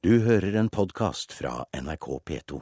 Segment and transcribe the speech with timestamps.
[0.00, 2.58] Du hører en podkast fra NRK P2.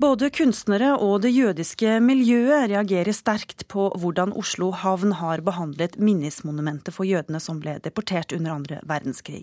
[0.00, 6.96] Både kunstnere og det jødiske miljøet reagerer sterkt på hvordan Oslo havn har behandlet minnesmonumentet
[6.96, 9.42] for jødene som ble deportert under andre verdenskrig.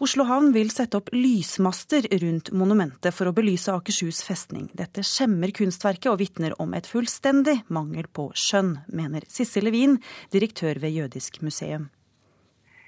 [0.00, 4.70] Oslo havn vil sette opp lysmaster rundt monumentet for å belyse Akershus festning.
[4.72, 10.00] Dette skjemmer kunstverket og vitner om et fullstendig mangel på skjønn, mener Sissel Levin,
[10.32, 11.90] direktør ved Jødisk museum.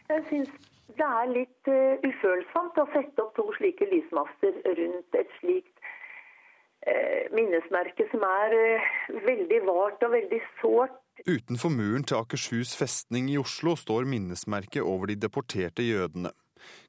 [0.08, 0.67] Jeg synes
[0.98, 5.84] det er litt uh, ufølsomt å sette opp to slike lysmaster rundt et slikt
[6.86, 8.90] uh, minnesmerke som er uh,
[9.26, 10.98] veldig vart og veldig sårt.
[11.26, 16.34] Utenfor muren til Akershus festning i Oslo står minnesmerket over de deporterte jødene.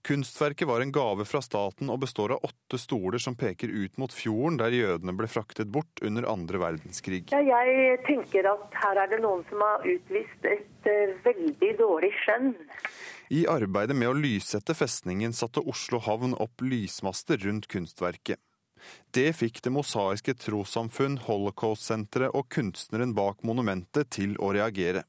[0.06, 4.14] Kunstverket var en gave fra staten og består av åtte stoler som peker ut mot
[4.14, 7.28] fjorden der jødene ble fraktet bort under andre verdenskrig.
[7.30, 10.90] Ja, jeg tenker at her er det noen som har utvist et
[11.26, 12.54] veldig dårlig skjønn.
[13.30, 18.42] I arbeidet med å lyssette festningen satte Oslo havn opp lysmaster rundt kunstverket.
[19.14, 25.04] Det fikk Det mosaiske trossamfunn, Holocaust-senteret og kunstneren bak monumentet til å reagere.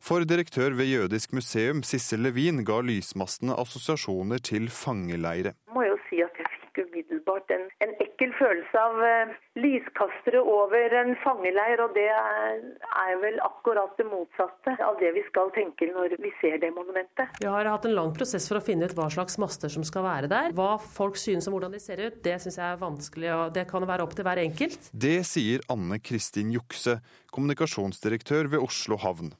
[0.00, 5.52] For direktør ved Jødisk museum, Sissel Levin, ga lysmastene assosiasjoner til fangeleire.
[5.74, 6.86] Må jo si at jeg fikk
[7.26, 12.60] umiddelbart en, en ekkel følelse av uh, lyskastere over en fangeleir, og det er,
[13.02, 17.28] er, vel akkurat det motsatte av det vi skal tenke når vi ser det monumentet.
[17.40, 20.06] Vi har hatt en lang prosess for å finne ut hva slags master som skal
[20.06, 20.52] være der.
[20.56, 23.66] Hva folk synes om hvordan de ser ut, det syns jeg er vanskelig, og det
[23.70, 24.90] kan være opp til hver enkelt.
[24.92, 27.00] Det sier Anne Kristin Jukse,
[27.34, 29.34] kommunikasjonsdirektør ved Oslo havn.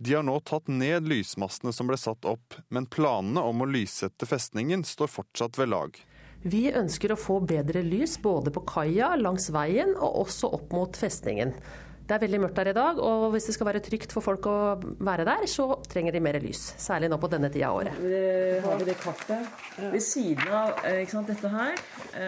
[0.00, 4.24] De har nå tatt ned lysmastene som ble satt opp, men planene om å lyssette
[4.26, 5.98] festningen står fortsatt ved lag.
[6.40, 10.96] Vi ønsker å få bedre lys både på kaia, langs veien og også opp mot
[10.96, 11.52] festningen.
[12.10, 14.48] Det er veldig mørkt der i dag, og hvis det skal være trygt for folk
[14.50, 14.54] å
[15.06, 16.64] være der, så trenger de mer lys.
[16.80, 18.00] Særlig nå på denne tida av året.
[18.64, 20.80] Har vi det kartet ved siden av
[21.12, 21.78] sant, dette her?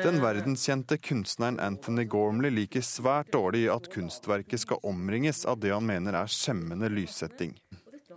[0.05, 5.89] Den verdenskjente kunstneren Anthony Gormley liker svært dårlig at kunstverket skal omringes av det han
[5.89, 7.57] mener er skjemmende lyssetting.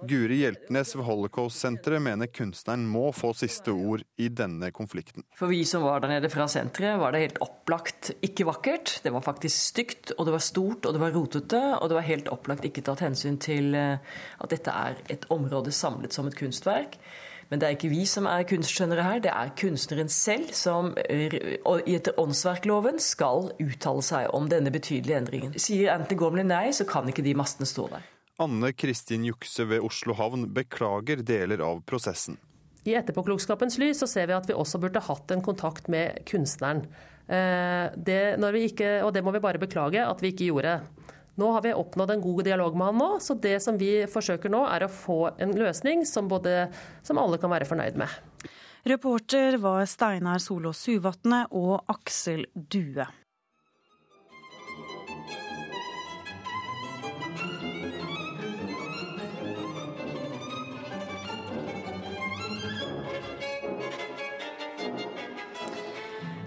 [0.08, 5.26] Guri Hjeltnes ved Holocaust-senteret mener kunstneren må få siste ord i denne konflikten.
[5.38, 9.00] For vi som var der nede fra senteret, var det helt opplagt ikke vakkert.
[9.04, 11.62] Det var faktisk stygt, og det var stort, og det var rotete.
[11.82, 16.14] Og det var helt opplagt ikke tatt hensyn til at dette er et område samlet
[16.16, 17.00] som et kunstverk.
[17.50, 22.18] Men det er ikke vi som er kunstskjønnere her, det er kunstneren selv som etter
[22.22, 25.54] åndsverkloven skal uttale seg om denne betydelige endringen.
[25.62, 28.12] Sier Anthony Gormley nei, så kan ikke de mastene stå der.
[28.42, 32.38] Anne Kristin Jukse ved Oslo havn beklager deler av prosessen.
[32.86, 36.84] I etterpåklokskapens lys så ser vi at vi også burde hatt en kontakt med kunstneren.
[37.26, 38.20] Det,
[38.62, 40.76] ikke, og det må vi bare beklage at vi ikke gjorde.
[41.36, 44.52] Nå har vi oppnådd en god dialog med han nå, så det som vi forsøker
[44.54, 46.70] nå er å få en løsning som, både,
[47.04, 48.14] som alle kan være fornøyd med.
[48.86, 53.08] Reporter var Steinar Solås Suvatne og Aksel Due.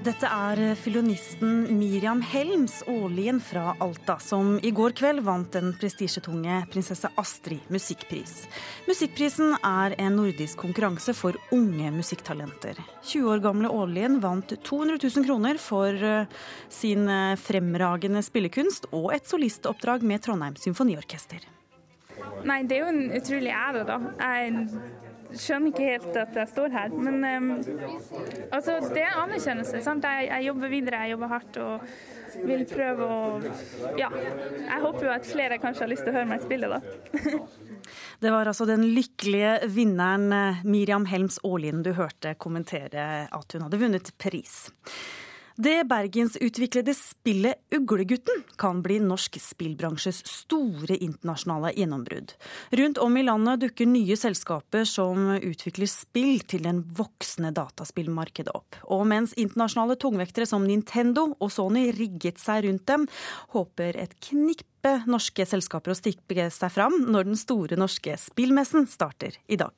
[0.08, 6.62] Dette er filonisten Miriam Helms Aalien fra Alta, som i går kveld vant den prestisjetunge
[6.72, 8.46] Prinsesse Astrid musikkpris.
[8.88, 12.80] Musikkprisen er en nordisk konkurranse for unge musikktalenter.
[13.02, 16.00] 20 år gamle Aalien vant 200 000 kroner for
[16.72, 17.04] sin
[17.42, 21.44] fremragende spillekunst og et solistoppdrag med Trondheim Symfoniorkester.
[22.48, 24.00] Nei, det er jo en utrolig ære, da.
[24.24, 24.64] Jeg
[25.34, 26.94] skjønner ikke helt at jeg står her.
[26.94, 27.50] Men um,
[28.54, 29.82] altså, det er anerkjennelse.
[29.84, 30.06] sant?
[30.06, 31.88] Jeg, jeg, jobber videre, jeg jobber hardt og
[32.48, 33.20] vil prøve å
[33.98, 34.10] Ja.
[34.12, 36.82] Jeg håper jo at flere kanskje har lyst til å høre meg spille, da.
[38.20, 43.80] Det var altså den lykkelige vinneren Miriam Helms Aallien du hørte kommentere at hun hadde
[43.80, 44.66] vunnet pris.
[45.58, 52.36] Det bergensutviklede spillet Uglegutten kan bli norsk spillbransjes store internasjonale gjennombrudd.
[52.78, 58.78] Rundt om i landet dukker nye selskaper som utvikler spill til den voksne dataspillmarkedet opp.
[58.86, 63.10] Og mens internasjonale tungvektere som Nintendo og Sony rigget seg rundt dem,
[63.50, 69.42] håper et knippe norske selskaper å stikke seg fram når den store norske spillmessen starter
[69.50, 69.74] i dag.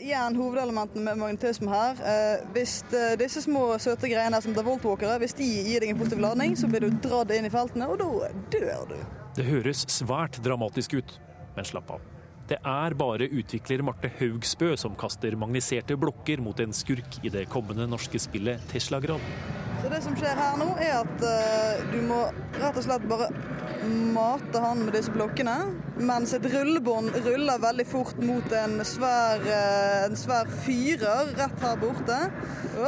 [0.00, 1.98] Igjen hovedelementene med magnetisme her.
[2.08, 6.22] Eh, hvis de, disse små søte greiene som Davoltwalkere, hvis de gir deg en positiv
[6.24, 8.96] ladning, så blir du dratt inn i feltene, og da dør du.
[9.36, 11.18] Det høres svært dramatisk ut,
[11.56, 12.06] men slapp av.
[12.50, 17.44] Det er bare utvikler Marte Haugsbø som kaster magniserte blokker mot en skurk i det
[17.52, 19.22] kommende norske spillet Tesla Grad.
[19.80, 22.20] Så det som skjer her nå, er at uh, du må
[22.58, 23.30] rett og slett bare
[24.12, 25.54] mate han med disse blokkene,
[26.04, 31.80] mens et rullebånd ruller veldig fort mot en svær, uh, en svær fyrer rett her
[31.80, 32.20] borte.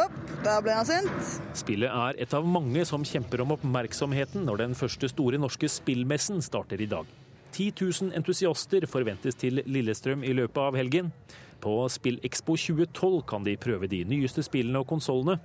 [0.03, 0.19] Opp.
[0.43, 1.35] Der ble han sint.
[1.55, 6.43] Spillet er et av mange som kjemper om oppmerksomheten når den første store norske spillmessen
[6.43, 7.07] starter i dag.
[7.53, 11.13] 10 000 entusiaster forventes til Lillestrøm i løpet av helgen.
[11.63, 15.39] På SpillExpo 2012 kan de prøve de nyeste spillene og konsollene,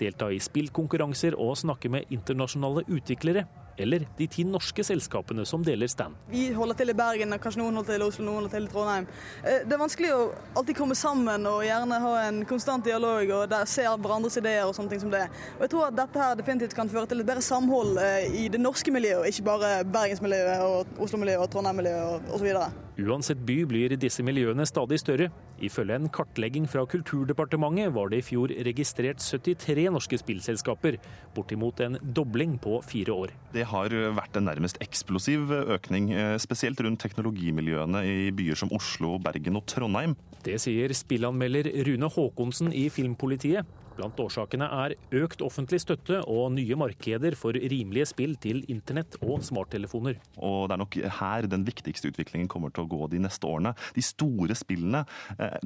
[0.00, 3.46] delta i spillkonkurranser og snakke med internasjonale utviklere
[3.76, 6.16] eller de ti norske selskapene som deler stand.
[6.30, 8.72] Vi holder til i Bergen, kanskje noen holder til i Oslo, noen holder til i
[8.72, 9.08] Trondheim.
[9.42, 10.20] Eh, det er vanskelig å
[10.60, 14.92] alltid komme sammen og gjerne ha en konstant dialog og se hverandres ideer og sånne
[14.92, 15.24] ting som det.
[15.56, 18.46] Og jeg tror at dette her definitivt kan føre til et bedre samhold eh, i
[18.52, 22.52] det norske miljøet, ikke bare bergensmiljøet og Oslo-miljøet og Trondheim-miljøet osv.
[23.00, 25.30] Uansett by blir disse miljøene stadig større.
[25.64, 30.98] Ifølge en kartlegging fra Kulturdepartementet var det i fjor registrert 73 norske spillselskaper,
[31.32, 33.32] bortimot en dobling på fire år.
[33.54, 39.16] Det har vært en nærmest eksplosiv økning, eh, spesielt rundt teknologimiljøene i byer som Oslo,
[39.18, 40.16] Bergen og Trondheim.
[40.44, 43.64] Det sier spillanmelder Rune Haakonsen i Filmpolitiet.
[43.98, 49.44] Blant årsakene er økt offentlig støtte og nye markeder for rimelige spill til internett og
[49.46, 50.18] smarttelefoner.
[50.40, 53.74] Og Det er nok her den viktigste utviklingen kommer til å gå de neste årene.
[53.94, 55.04] De store spillene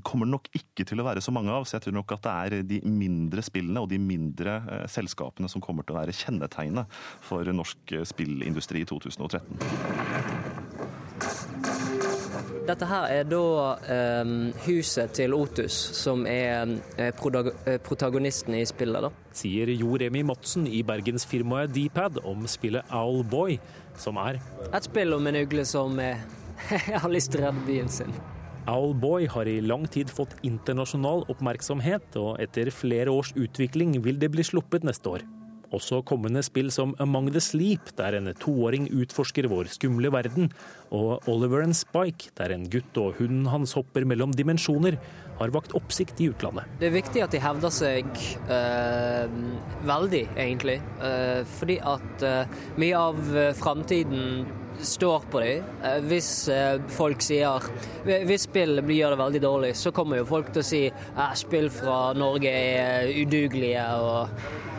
[0.03, 2.27] kommer kommer nok ikke til å være så mange av, så jeg tror nok at
[2.27, 6.17] det er de mindre spillene og de mindre eh, selskapene som kommer til å være
[6.17, 10.56] kjennetegnet for norsk spillindustri i 2013.
[12.67, 13.43] Dette her er da
[13.93, 14.31] eh,
[14.67, 17.13] huset til Otus, som er eh,
[17.87, 19.07] protagonisten i spillet.
[19.07, 19.11] da.
[19.37, 23.59] Sier Jo Remi Madsen i bergensfirmaet Dpad om spillet Owlboy,
[23.99, 24.41] som er
[24.73, 26.25] Et spill om en ugle som eh,
[27.03, 28.15] har lyst til å redde byen sin.
[28.67, 34.33] Owlboy har i lang tid fått internasjonal oppmerksomhet, og etter flere års utvikling vil det
[34.35, 35.27] bli sluppet neste år.
[35.75, 40.51] Også kommende spill som Among the Sleep, der en toåring utforsker vår skumle verden,
[40.95, 44.99] og Oliver and Spike, der en gutt og hunden hans hopper mellom dimensjoner,
[45.37, 46.69] har vakt oppsikt i utlandet.
[46.81, 48.07] Det er viktig at de hevder seg
[48.49, 49.35] øh,
[49.89, 50.79] veldig, egentlig.
[51.03, 53.19] Øh, fordi at øh, mye av
[53.59, 54.47] framtiden
[54.81, 55.69] står på dem.
[56.05, 56.51] Hvis
[56.93, 57.65] folk sier
[58.05, 61.71] Hvis spill gjør det veldig dårlig, så kommer jo folk til å si at spill
[61.73, 63.87] fra Norge er udugelige.
[63.97, 64.76] og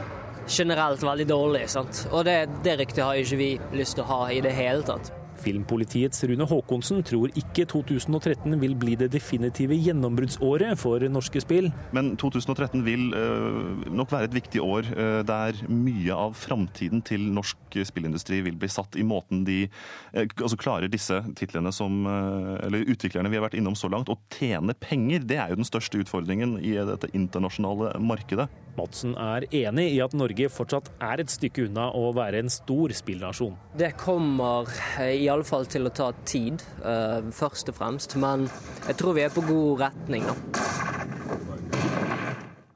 [0.49, 1.67] generelt veldig dårlig.
[1.71, 2.05] Sant?
[2.11, 5.13] Og det, det ryktet har ikke vi lyst til å ha i det hele tatt.
[5.37, 11.69] Filmpolitiets Rune Haakonsen tror ikke 2013 vil bli det definitive gjennombruddsåret for norske spill.
[11.95, 17.27] Men 2013 vil uh, nok være et viktig år uh, der mye av framtiden til
[17.35, 22.87] norsk spillindustri vil bli satt i måten de uh, altså klarer disse titlene som Eller
[22.89, 25.25] utviklerne vi har vært innom så langt, å tjene penger.
[25.27, 28.47] Det er jo den største utfordringen i dette internasjonale markedet.
[28.77, 32.93] Madsen er enig i at Norge fortsatt er et stykke unna å være en stor
[32.95, 33.57] spillnasjon.
[33.77, 34.69] Det kommer
[35.03, 38.17] i alle fall til å ta tid, uh, først og fremst.
[38.21, 38.47] Men
[38.87, 40.76] jeg tror vi er på god retning, da.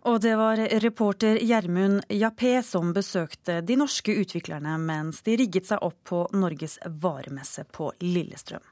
[0.02, 5.84] Og det var reporter Gjermund Jappé som besøkte de norske utviklerne mens de rigget seg
[5.86, 8.64] opp på Norges varemesse på Lillestrøm.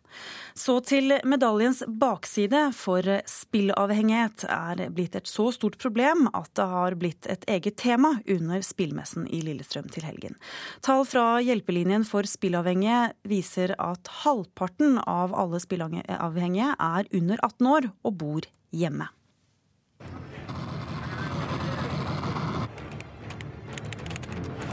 [0.58, 6.98] Så til medaljens bakside, for spillavhengighet er blitt et så stort problem at det har
[6.98, 10.40] blitt et eget tema under spillmessen i Lillestrøm til helgen.
[10.82, 17.92] Tall fra Hjelpelinjen for spillavhengige viser at halvparten av alle spillavhengige er under 18 år
[18.02, 19.12] og bor hjemme.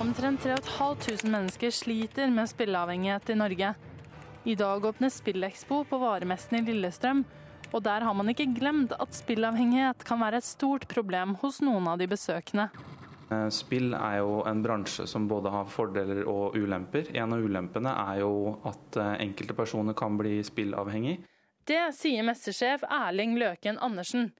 [0.06, 3.74] Omtrent 3500 mennesker sliter med spilleavhengighet i Norge.
[4.44, 7.24] I dag åpner Spillekspo på varemessen i Lillestrøm,
[7.72, 11.90] og der har man ikke glemt at spillavhengighet kan være et stort problem hos noen
[11.90, 12.68] av de besøkende.
[13.34, 17.10] Eh, spill er jo en bransje som både har fordeler og ulemper.
[17.10, 18.32] En av ulempene er jo
[18.62, 21.18] at eh, enkelte personer kan bli spillavhengig.
[21.66, 24.30] Det sier mestersjef Erling Løken Andersen.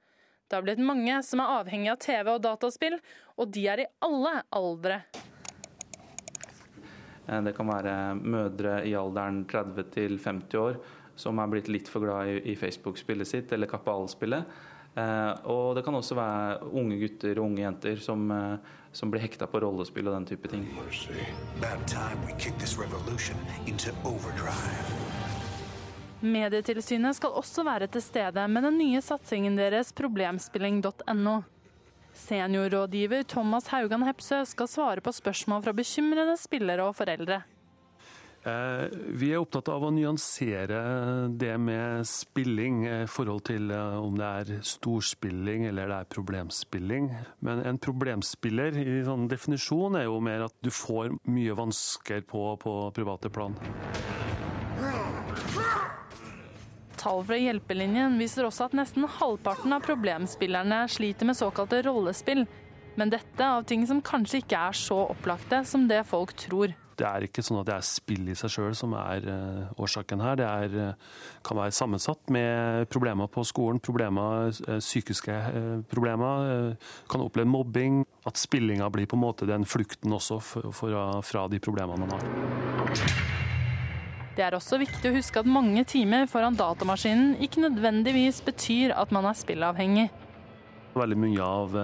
[0.47, 3.01] Det har blitt mange som er avhengig av TV og dataspill,
[3.35, 5.03] og de er i alle aldre.
[7.27, 10.81] Eh, det kan være mødre i alderen 30 til 50 år
[11.17, 14.45] som er blitt litt for glad i Facebook-spillet sitt eller Kapal-spillet.
[14.97, 19.25] Eh, og det kan også være unge gutter og unge jenter som, eh, som blir
[19.25, 20.65] hekta på rollespill og den type ting.
[26.21, 31.43] Medietilsynet skal også være til stede med den nye satsingen deres problemspilling.no.
[32.17, 37.43] Seniorrådgiver Thomas Haugan Hepsø skal svare på spørsmål fra bekymrede spillere og foreldre.
[38.47, 38.85] Eh,
[39.19, 40.79] vi er opptatt av å nyansere
[41.35, 47.11] det med spilling i forhold til eh, om det er storspilling eller det er problemspilling.
[47.43, 52.49] Men en problemspiller i sånn definisjon er jo mer at du får mye vansker på,
[52.63, 53.59] på private plan.
[57.01, 62.47] Tall fra Hjelpelinjen viser også at nesten halvparten av problemspillerne sliter med såkalte rollespill.
[62.97, 66.73] Men dette av ting som kanskje ikke er så opplagte som det folk tror.
[66.97, 70.23] Det er ikke sånn at det er spill i seg sjøl som er uh, årsaken
[70.25, 70.39] her.
[70.41, 75.37] Det er, uh, kan være sammensatt med problemer på skolen, problemer, uh, psykiske
[75.93, 76.77] problemer.
[77.13, 78.05] kan oppleve mobbing.
[78.27, 83.36] At spillinga blir på en måte den flukten også fra de problemene man har.
[84.37, 89.15] Det er også viktig å huske at mange timer foran datamaskinen ikke nødvendigvis betyr at
[89.15, 90.11] man er spillavhengig.
[90.97, 91.77] Veldig mye av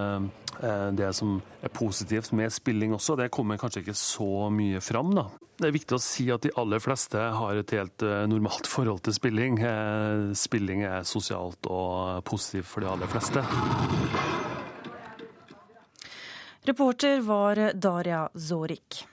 [0.61, 5.13] Eh, det som er positivt med spilling også, det kommer kanskje ikke så mye fram.
[5.15, 5.27] da.
[5.57, 9.03] Det er viktig å si at de aller fleste har et helt eh, normalt forhold
[9.05, 9.59] til spilling.
[9.59, 13.43] Eh, spilling er sosialt og positivt for de aller fleste.
[16.63, 19.03] Reporter var Daria Zorik.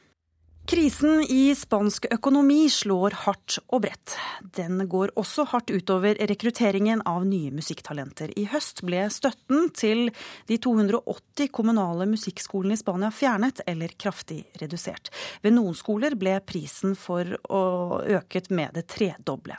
[0.71, 4.13] Krisen i spansk økonomi slår hardt og bredt.
[4.55, 8.31] Den går også hardt utover rekrutteringen av nye musikktalenter.
[8.39, 10.13] I høst ble støtten til
[10.47, 15.11] de 280 kommunale musikkskolene i Spania fjernet eller kraftig redusert.
[15.43, 17.65] Ved noen skoler ble prisen for å
[18.21, 19.59] øket med det tredoble.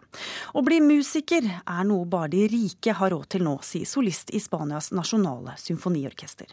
[0.56, 4.40] Å bli musiker er noe bare de rike har råd til nå, sier solist i
[4.40, 6.48] Spanias nasjonale symfoniorkester.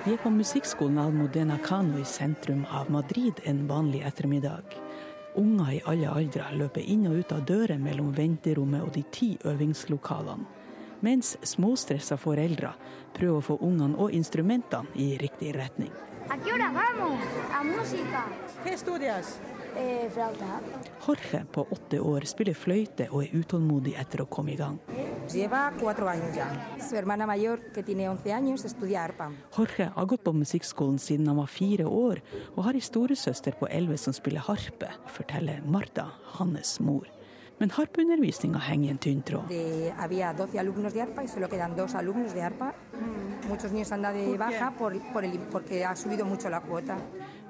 [0.00, 4.62] Vi er på musikkskolen Almodena Cano i sentrum av Madrid en vanlig ettermiddag.
[5.36, 9.28] Unger i alle aldre løper inn og ut av dører mellom venterommet og de ti
[9.44, 10.48] øvingslokalene.
[11.04, 12.72] Mens småstressa foreldre
[13.12, 15.92] prøver å få ungene og instrumentene i riktig retning.
[16.30, 16.36] ¿A
[19.76, 20.10] Eh,
[21.06, 24.78] Jorge på åtte år spiller fløyte og er utålmodig etter å komme i gang.
[29.56, 32.20] Jorge har gått på musikkskolen siden han var fire år,
[32.56, 37.08] og har ei storesøster på elleve som spiller harpe, forteller Marta, hans mor.
[37.60, 39.50] Men harpeundervisninga henger i en tynn tråd.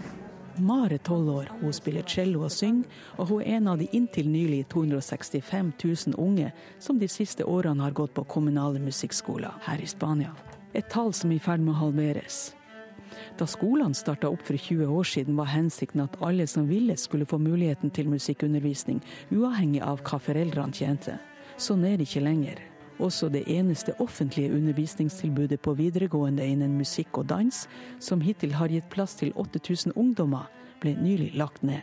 [0.59, 2.85] Mar er tolv år, hun spiller cello og synger,
[3.19, 7.83] og hun er en av de inntil nylig 265 000 unge som de siste årene
[7.83, 10.31] har gått på kommunale musikkskoler her i Spania.
[10.75, 12.55] Et tall som er i ferd med å halveres.
[13.39, 17.27] Da skolene starta opp for 20 år siden, var hensikten at alle som ville, skulle
[17.27, 21.19] få muligheten til musikkundervisning, uavhengig av hva foreldrene tjente.
[21.56, 22.61] Sånn er det ikke lenger.
[23.02, 27.64] Også det eneste offentlige undervisningstilbudet på videregående innen musikk og dans,
[27.99, 30.46] som hittil har gitt plass til 8000 ungdommer,
[30.82, 31.82] ble nylig lagt ned.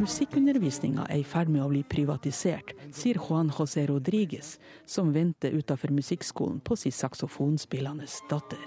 [0.00, 5.94] Musikkundervisninga er i ferd med å bli privatisert, sier Juan José Rodriges, som venter utafor
[5.94, 8.64] musikkskolen på sin saksofonspillende datter.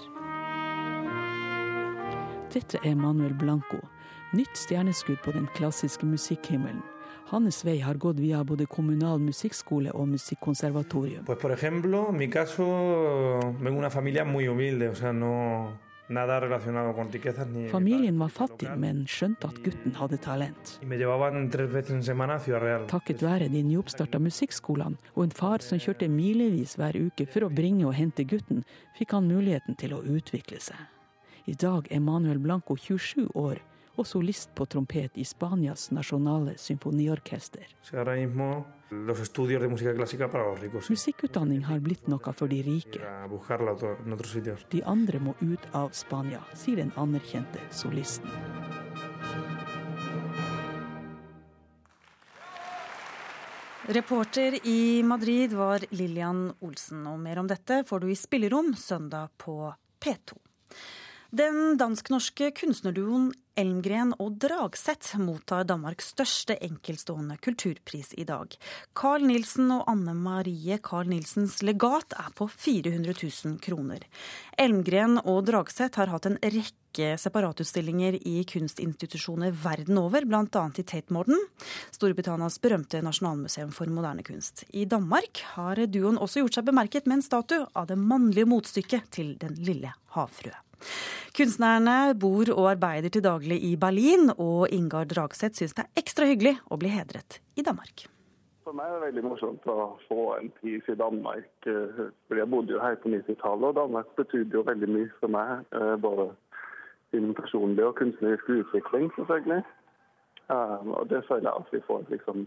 [2.48, 3.82] Dette er Manuel Blanco,
[4.32, 6.80] nytt stjerneskudd på den klassiske musikkhimmelen.
[7.28, 11.24] Hans vei har gått via både kommunal musikkskole og musikkonservatorium.
[11.24, 12.64] Pues por ejemplo, mi caso,
[13.60, 15.78] vengo una familia muy humilde, o sea, no,
[17.70, 20.70] Familien var fattig, men skjønte at gutten hadde talent.
[22.88, 27.52] Takket være de nyoppstarta musikkskolene og en far som kjørte milevis hver uke for å
[27.52, 28.64] bringe og hente gutten,
[28.96, 30.80] fikk han muligheten til å utvikle seg.
[31.44, 33.60] I dag er Manuel Blanco 27 år
[33.98, 37.66] og solist på trompet i Spanias nasjonale symfoniorkester.
[40.88, 43.02] Musikkutdanning har blitt noe for de rike.
[44.72, 48.30] De andre må ut av Spania, sier den anerkjente solisten.
[53.88, 59.30] Reporter i Madrid var Lillian Olsen, og mer om dette får du i Spillerom søndag
[59.40, 59.62] på
[60.04, 60.36] P2.
[61.28, 68.54] Den dansk-norske kunstnerduoen Elmgren og Dragseth mottar Danmarks største enkeltstående kulturpris i dag.
[68.96, 74.06] Carl Nilsen og Anne Marie Carl Nilsens legat er på 400 000 kroner.
[74.56, 80.62] Elmgren og Dragseth har hatt en rekke separatutstillinger i kunstinstitusjoner verden over, bl.a.
[80.80, 81.42] i Tate Modern,
[81.92, 84.64] Storbritannias berømte nasjonalmuseum for moderne kunst.
[84.72, 89.12] I Danmark har duoen også gjort seg bemerket med en statue av det mannlige motstykket
[89.18, 90.56] til Den lille havfrue.
[91.36, 96.26] Kunstnerne bor og arbeider til daglig i Berlin, og Ingar Dragseth syns det er ekstra
[96.28, 98.08] hyggelig å bli hedret i Danmark.
[98.66, 101.48] For meg er det veldig morsomt å få en pris i Danmark.
[101.64, 105.28] for fordi Jeg bodde jo her på 90-tallet, og Danmark betydde jo veldig mye for
[105.32, 105.64] meg.
[105.72, 106.30] Eh, både
[107.12, 109.62] innen personlig og kunstnerisk utvikling, selvfølgelig.
[110.48, 112.46] Um, og det føler jeg at vi får liksom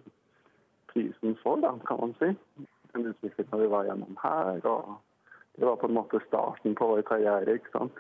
[0.94, 2.30] prisen for, da, kan man si.
[2.94, 4.62] Den utviklingen vi var gjennom her.
[4.66, 4.98] og
[5.58, 7.54] Det var på en måte starten på vår karriere.
[7.54, 7.98] ikke sant?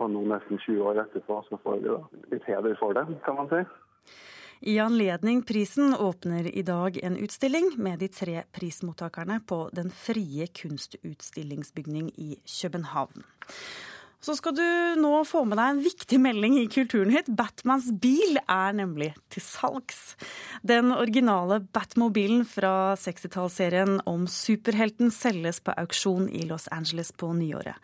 [0.00, 2.00] Og nå nesten 20 år etterpå så får vi da
[2.32, 3.62] litt heder for det, kan man si.
[4.60, 10.46] I anledning prisen åpner i dag en utstilling med de tre prismottakerne på Den frie
[10.52, 13.24] kunstutstillingsbygning i København.
[14.20, 14.64] Så skal du
[15.00, 17.30] nå få med deg en viktig melding i Kulturnytt.
[17.32, 20.14] Batmans bil er nemlig til salgs.
[20.60, 27.80] Den originale Batmobilen fra 60-tallsserien om superhelten selges på auksjon i Los Angeles på nyåret.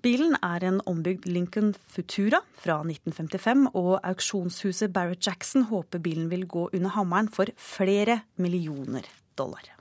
[0.00, 6.46] Bilen er en ombygd Lincoln Futura fra 1955, og auksjonshuset Barrett Jackson håper bilen vil
[6.46, 9.74] gå under hammeren for flere millioner dollar.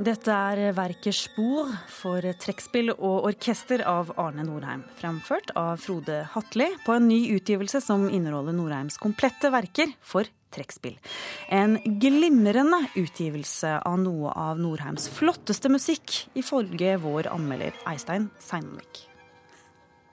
[0.00, 4.80] Dette er verket Spor for trekkspill og orkester av Arne Norheim.
[4.96, 10.24] Fremført av Frode Hatli på en ny utgivelse som inneholder Norheims komplette verker for
[10.56, 10.96] trekkspill.
[11.52, 19.09] En glimrende utgivelse av noe av Norheims flotteste musikk, ifølge vår anmelder Eistein Seinvik.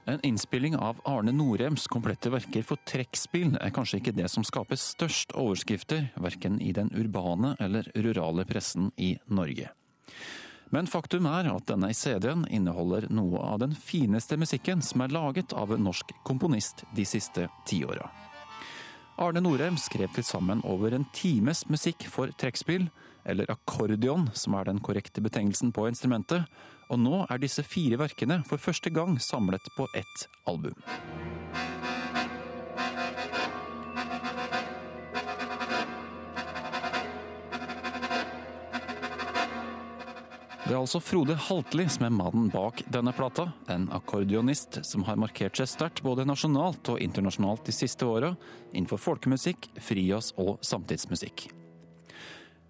[0.09, 4.79] En innspilling av Arne Norems komplette verker for trekkspill er kanskje ikke det som skaper
[4.79, 9.67] størst overskrifter, verken i den urbane eller rurale pressen i Norge.
[10.71, 15.51] Men faktum er at denne CD-en inneholder noe av den fineste musikken som er laget
[15.51, 18.07] av en norsk komponist de siste tiåra.
[19.19, 22.87] Arne Norheim skrev til sammen over en times musikk for trekkspill,
[23.27, 26.47] eller akkordion, som er den korrekte betegnelsen på instrumentet,
[26.87, 30.77] og nå er disse fire verkene for første gang samlet på ett album.
[40.67, 43.45] Det er altså Frode Haltli som er mannen bak denne plata.
[43.71, 48.33] En akkordionist som har markert seg sterkt både nasjonalt og internasjonalt de siste åra
[48.73, 51.45] innenfor folkemusikk, frijazz og samtidsmusikk.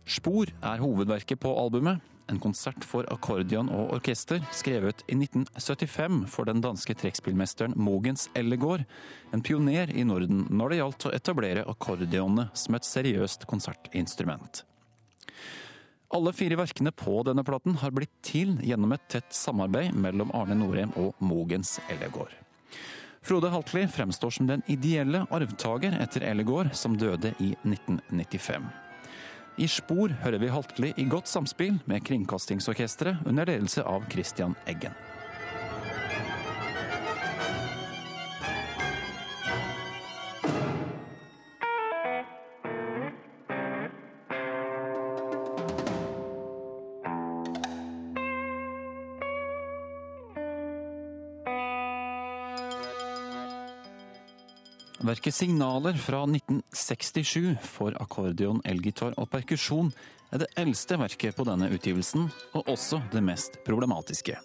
[0.05, 2.05] Spor er hovedverket på albumet.
[2.27, 8.83] En konsert for akkordion og orkester, skrevet i 1975 for den danske trekkspillmesteren Mogens Ellegård,
[9.31, 14.65] en pioner i Norden når det gjaldt å etablere akkordionene som et seriøst konsertinstrument.
[16.15, 20.55] Alle fire verkene på denne platen har blitt til gjennom et tett samarbeid mellom Arne
[20.55, 22.31] Norheim og Mogens Ellegård.
[23.27, 28.69] Frode Haltli fremstår som den ideelle arvtaker etter Ellegård, som døde i 1995.
[29.57, 34.93] I Spor hører vi Haltli i godt samspill med Kringkastingsorkesteret under ledelse av Christian Eggen.
[55.07, 59.93] Verket Signaler fra 1967 for akkordeon, elgitar og perkusjon
[60.35, 64.35] er det eldste verket på denne utgivelsen, og også det mest problematiske.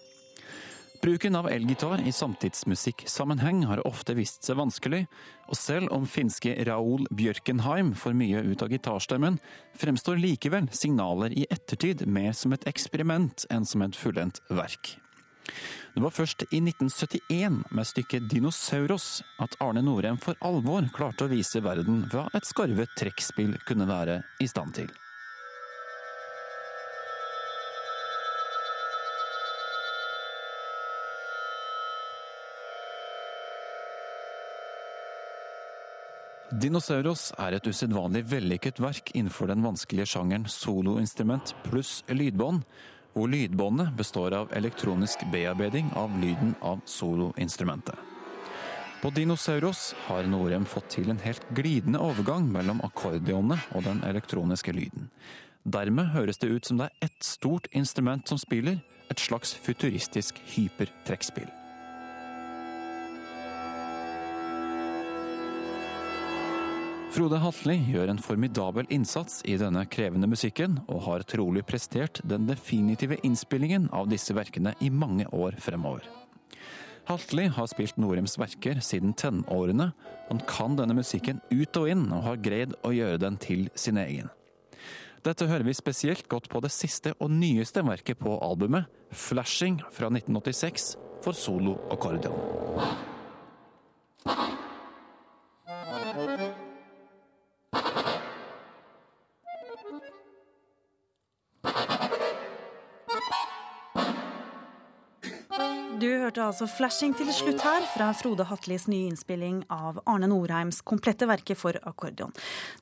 [1.03, 5.03] Bruken av elgitar i samtidsmusikksammenheng har ofte vist seg vanskelig,
[5.51, 9.41] og selv om finske Raoul Bjørkenheim får mye ut av gitarstemmen,
[9.75, 14.95] fremstår likevel signaler i ettertid mer som et eksperiment enn som et fullendt verk.
[15.93, 21.31] Det var først i 1971, med stykket Dinosauros, at Arne Norheim for alvor klarte å
[21.31, 24.93] vise verden hva et skarvet trekkspill kunne være i stand til.
[36.53, 42.61] Dinosauros er et usedvanlig vellykket verk innenfor den vanskelige sjangeren soloinstrument pluss lydbånd,
[43.13, 47.95] hvor lydbåndet består av elektronisk bearbeiding av lyden av soloinstrumentet.
[49.01, 54.71] På Dinosauros har Norem fått til en helt glidende overgang mellom akkordionene og den elektroniske
[54.71, 55.09] lyden.
[55.63, 58.79] Dermed høres det ut som det er ett stort instrument som spiller,
[59.11, 61.51] et slags futuristisk hypertrekkspill.
[67.13, 72.47] Frode Hatli gjør en formidabel innsats i denne krevende musikken, og har trolig prestert den
[72.47, 76.07] definitive innspillingen av disse verkene i mange år fremover.
[77.05, 79.91] Hatli har spilt Norems verker siden tenårene.
[80.31, 84.01] Han kan denne musikken ut og inn, og har greid å gjøre den til sin
[84.01, 84.33] egen.
[85.21, 90.09] Dette hører vi spesielt godt på det siste og nyeste verket på albumet, 'Flashing' fra
[90.09, 91.99] 1986, for solo og
[106.23, 111.27] hørte altså 'Flashing' til slutt her, fra Frode Hatlis nye innspilling av Arne Norheims komplette
[111.27, 112.31] verke for akkordeon.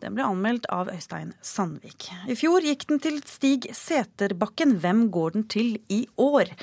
[0.02, 2.12] Den ble anmeldt av Øystein Sandvik.
[2.30, 4.78] I fjor gikk den til Stig Seterbakken.
[4.84, 6.54] Hvem går den til i år?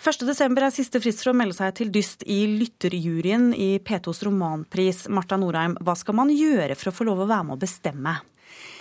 [0.00, 5.06] 1.12 er siste frist for å melde seg til dyst i lytterjuryen i P2s romanpris.
[5.12, 8.14] Marta Norheim, hva skal man gjøre for å få lov å være med å bestemme?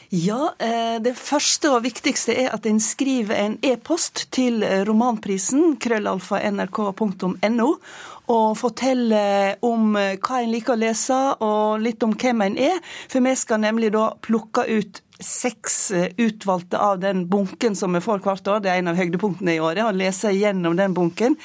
[0.09, 5.75] Ja, eh, Det første og viktigste er at en skriver en e-post til eh, romanprisen,
[5.77, 7.67] krøllalfa nrk.no,
[8.33, 12.81] og forteller om eh, hva en liker å lese, og litt om hvem en er.
[13.05, 18.01] For vi skal nemlig da plukke ut seks eh, utvalgte av den bunken som vi
[18.01, 18.61] får hvert år.
[18.63, 21.35] Det er en av høydepunktene i året, å lese gjennom den bunken.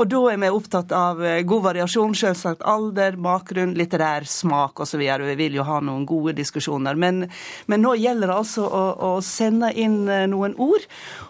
[0.00, 5.02] Og da er vi opptatt av eh, god variasjon, selvsagt alder, bakgrunn, litterær smak osv.
[5.04, 6.96] Vi vil jo ha noen gode diskusjoner.
[6.96, 7.26] Men,
[7.68, 10.88] men nå gjelder det altså å, å, sende inn eh, noen ord.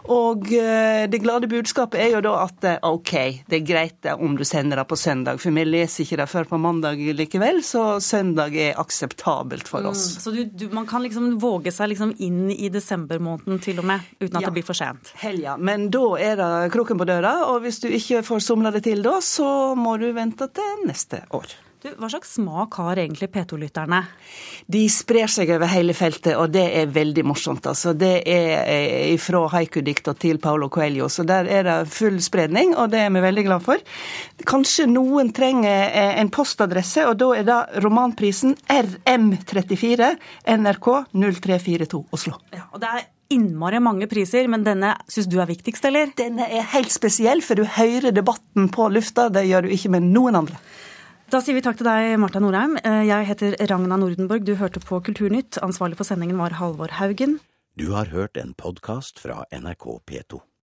[0.09, 3.13] Og det glade budskapet er jo da at OK,
[3.51, 6.49] det er greit om du sender det på søndag, for vi leser ikke det før
[6.49, 10.07] på mandag likevel, så søndag er akseptabelt for oss.
[10.15, 13.89] Mm, så du, du, man kan liksom våge seg liksom inn i desembermåneden til og
[13.91, 14.49] med, uten at ja.
[14.49, 15.13] det blir for sent.
[15.23, 15.57] Helga.
[15.57, 19.03] Men da er det kroken på døra, og hvis du ikke får somla det til
[19.05, 21.57] da, så må du vente til neste år.
[21.79, 24.01] Du, hva slags smak har egentlig P2-lytterne?
[24.67, 27.69] De sprer seg over hele feltet, og det er veldig morsomt.
[27.71, 32.73] Altså, det er eh, fra haikudikta til Paolo Coelho, så der er det full spredning,
[32.75, 33.85] og det er vi veldig glad for.
[34.51, 40.11] Kanskje noen trenger eh, en postadresse, og da er det romanprisen RM34
[40.59, 42.41] NRK 0342 Oslo.
[42.59, 43.07] Ja, og det er
[43.39, 46.11] innmari mange priser, men denne syns du er viktigst, eller?
[46.19, 49.29] Denne er helt spesiell, for du hører debatten på lufta.
[49.31, 50.59] Det gjør du ikke med noen andre.
[51.29, 52.79] Da sier vi takk til deg, Marta Norheim.
[52.81, 54.47] Eh, jeg heter Ragna Nordenborg.
[54.49, 55.59] Du hørte på Kulturnytt.
[55.61, 57.37] Ansvarlig for sendingen var Halvor Haugen.
[57.77, 60.41] Du har hørt en podkast fra NRK P2.